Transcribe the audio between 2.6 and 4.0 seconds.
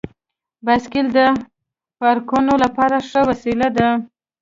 لپاره ښه وسیله ده.